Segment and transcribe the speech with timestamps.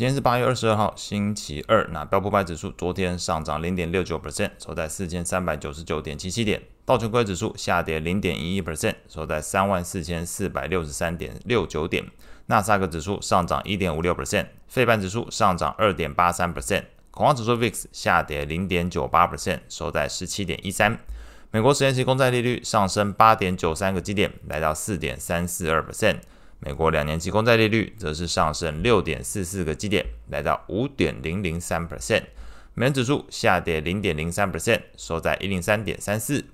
[0.00, 1.86] 今天是八月二十二号，星期二。
[1.92, 6.62] 那标普五百指数昨天上涨零点六九 percent，收在四千三百九十九点七七点。
[6.86, 12.02] 道琼斯指数下跌零点一一 percent，收在三万四千四百六十三点六九点。
[12.46, 16.84] 纳斯达克指数上涨一点五六 percent，费半指数上涨二点八三 percent。
[17.10, 20.98] 恐慌指数 VIX 下跌零点九八 percent，收在十七点一三。
[21.50, 26.20] 美国十年期公债利率上升八点九三个基点，来到四点三四二 percent。
[26.60, 32.22] 美国两年期公债利率则是上升六点四四个基点，来到五点零零三 percent。
[32.74, 36.44] 美元指数下跌零点零三 percent，收在一零三点三四。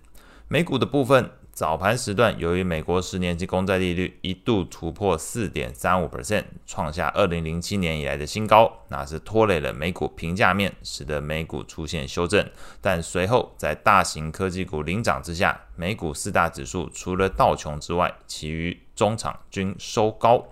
[0.49, 1.31] 美股的部分。
[1.57, 12.47] 早盘时段，由于美国十年期公债利率一度突破四点三五 percent，创下二零零七年以来的新高，那是拖累了美股评价面，使得美股出现修正。
[12.83, 20.45] 但随后在大型科技股领涨之下，美股四大指数除了道琼之外，其余中场均收高。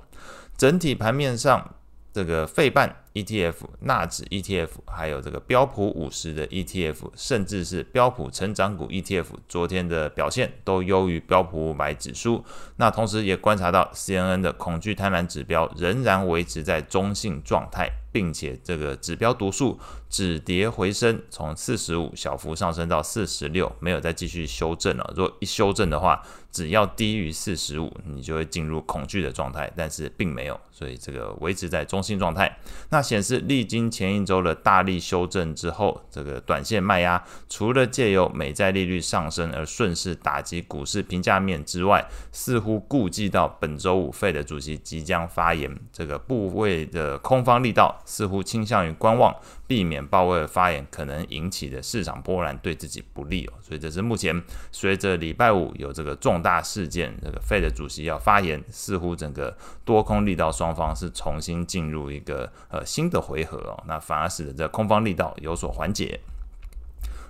[0.56, 1.74] 整体盘面上，
[2.14, 12.44] 这个费半 ETF、纳指 ETF，还有这个标普五十的 ETF，甚至是标普成长股 ETF，昨天的表现都优于标普五百指数。
[12.76, 19.78] 那同时也观察到 CNN 的恐惧贪婪指标仍然维持在中性状态，并且这个指标读数
[20.10, 25.12] 止跌回升，从四十五小幅上升到四十六，没有再继续修正了。
[25.16, 26.20] 如果一修正的话，
[26.50, 32.56] 只要低于四十五，你就会进入恐惧的状态，但是并没有，所以这个维持在中性状态。
[32.90, 49.34] 那显示历经前一周的大力修正之后，这个短线卖压除了借由美债利率上升而顺势打击股市评价面之外，似乎顾忌到本周五费的主席即将发言，这个部位的空方力道似乎倾向于观望。
[49.66, 66.20] 避免鲍威尔发言可能引起的市场波澜对自己不利哦，所以这是目前随着礼拜五有这个重大事件，这个费的主席要发言，似乎整个多空力道双方是重新进入一个呃新的回合哦，那反而使得这空方力道有所缓解。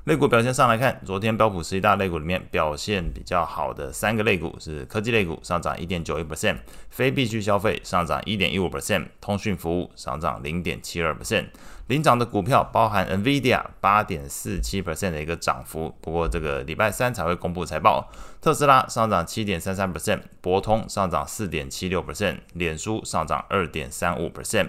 [0.05, 6.59] 类股表现上来看，昨天标普十一大类股里面表现比较好的三个类股是科技类股上涨一点九一 percent，
[6.91, 11.47] 非必需消费上涨一点一五 percent，通讯服务上涨零点七二 percent。
[11.87, 18.11] 领涨的股票包含 NVIDIA 八点四七 percent 的一个涨幅，不过这个礼拜三才会公布财报。
[18.43, 24.69] 特斯拉上涨七点三三 percent，博通上涨四点七六 percent，脸书上涨二点三五 percent。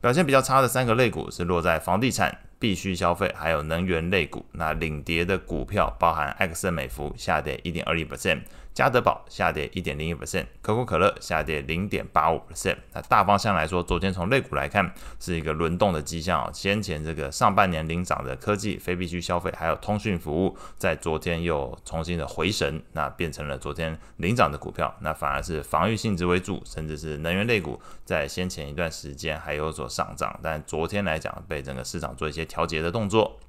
[0.00, 2.38] 表现比较差的三个类股是落在房地产。
[2.60, 8.40] 必需消费还有能源类股，那领跌的股票包含埃克森美孚下跌一点二一 percent。
[8.78, 12.76] 加德宝下跌一点零一 percent，可口可乐下跌零点八五 percent。
[12.92, 16.48] 那大方向来说，昨天从类股来看是一个轮动的迹象啊。
[16.54, 24.94] 先前这个上半年领涨的科技、非必需消费还有通讯服务，在昨天又重新的回神，那变成了昨天领涨的股票。
[25.00, 33.40] 那反而是防御性质为主，甚至是能源类股，在先前一段时间还有所上涨，但昨天来讲被整个市场做一些调节的动作。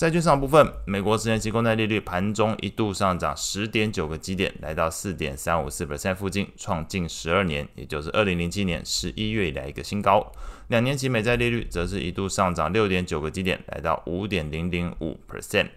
[0.00, 10.32] 债券市场部分，美国十年期公债利率盘中一度上涨十点九个基点，来到四点三五四 percent 附近，创近十二年，也就是二零零七年十一月以来一个新高。
[10.68, 15.68] 两年期美债利率则是一度上涨六点九个基点，来到五点零零五 percent。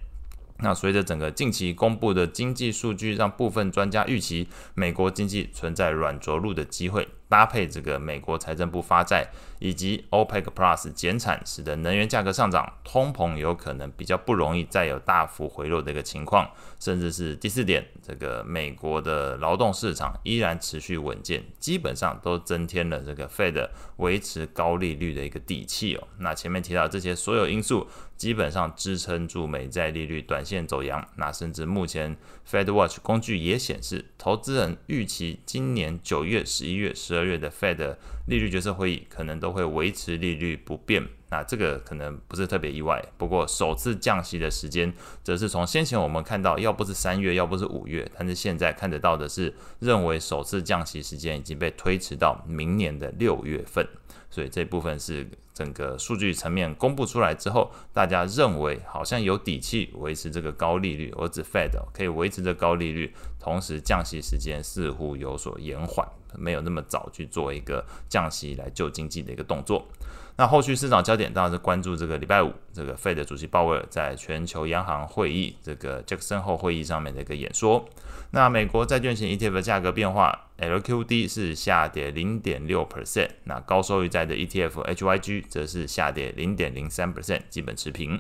[0.64, 7.06] 那随着整个近期公布的经济数据，让部分专家预期美国经济存在软着陆的机会。
[7.30, 16.48] 搭配这个美国财政部发债以及 OPEC Plus 减产，使得能源价格上涨，通膨有可能比较不容易再有大幅回落的一个情况，
[16.80, 26.08] 甚至是第四点，这个美国的劳动市场依然持续稳健，基本上都增添了这个 Fed 维持高利率的一个底气哦。
[26.20, 27.88] 那前面提到这些所有因素，
[28.18, 31.08] 基本上支撑住美债利率短线走扬。
[31.18, 32.16] 那甚至目前
[32.50, 37.98] Fed Watch 工具也显示，投资人预期今年九月、十一月、十二月的 Fed
[38.28, 43.04] 利率决策会议可能都会维持利率不变，那这个可能不是特别意外。
[43.18, 44.94] 不过首次降息的时间，
[45.24, 53.86] 则是从先前我们看到，要不是三月，要不是五月，但是现在看得到的是，认为首次降息时间已经被推迟到明年的六月份。
[54.30, 66.08] 所以这部分是整个数据层面公布出来之后，大家认为好像有底气维持这个高利率，而指 Fed 可以维持这高利率，同时降息时间似乎有所延缓，
[66.38, 69.88] 没有那么早去做一个降息来救经济的一个动作。
[70.36, 77.88] 那后续市场焦点当然是关注这个礼拜五这个 Fed 主席鲍威尔在全球央行会议这个杰克森后会议上面的一个演说。
[78.32, 88.20] 那美国债券型 ETF 的价格变化，LQD 是下跌零点六 percent，那高收益债的 ETF HYG 则是下跌零点零三 percent，基本持平。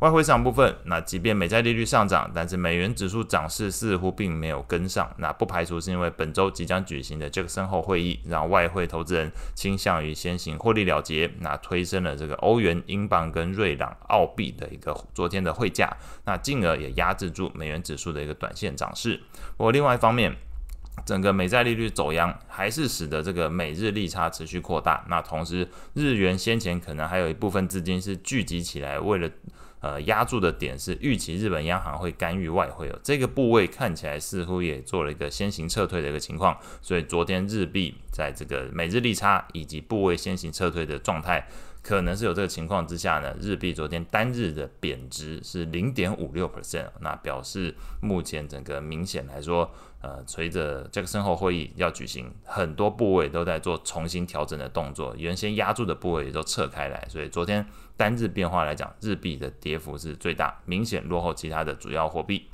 [0.00, 5.14] 外汇市场部分，那即便美债利率上涨，但是美元指数涨势似乎并没有跟上。
[5.18, 15.94] 那不排除是因为本周即将举行的这个身后会议，让外汇投资人倾向于先行获利了结，那推升了这个欧元、英镑跟瑞郎、澳币的一个昨天的汇价，
[16.24, 19.20] 那进而也压制住美元指数的一个短线涨势。
[19.58, 20.34] 不过另外一方面，
[21.04, 25.04] 整个美债利率走扬，还是使得这个美日利差持续扩大。
[25.10, 29.30] 那同时，日元先前可能还有一部分资金是聚集起来，为了
[29.80, 41.48] 呃，压住的点是预期日本央行会干预外汇哦，这个部位看起来似乎也做了一个先行撤退的一个情况，所以昨天日币在这个美日利差以及部位先行撤退的状态，
[41.82, 57.66] 可能是有这个情况之下呢，日币昨天单日的贬值是零点五六 percent，那表示目前整个明显来说，呃，随着杰克森后会议要举行，很多部位都在做重新调整的动作，原先压住的部位也都撤开来，所以昨天。
[57.96, 62.48] 单日变化来讲，日币的跌幅是最大，明显落后其他的主要货币。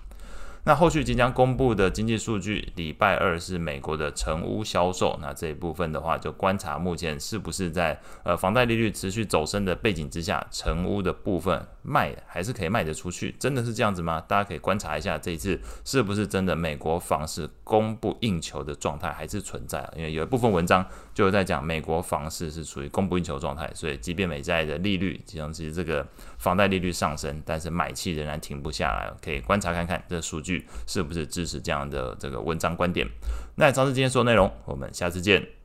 [0.67, 5.17] 那后续即将公布的经济数据，礼拜二是美国的成屋销售。
[5.23, 13.33] 那这一部分的话，就观察目前是不是在呃房贷利率持续走升的背景之下，成屋的部分卖还是可以卖得出去？
[13.39, 14.21] 真的是这样子吗？
[14.27, 19.89] 大家可以观察一下这一次是不是真的美国房市供不应求的状态还是存在？
[19.97, 20.85] 因为有一部分文章
[21.17, 29.11] 就在讲美国房市是处于供不应求状态，所以即便美债的利率，其实这个房贷利率上升，但是买气仍然停不下来。
[29.25, 30.67] 可以观察看看这数据。
[30.87, 33.09] 是不是支持这样的这个文章观点？
[33.55, 35.56] 那以上是今天所有内容，我们下次见。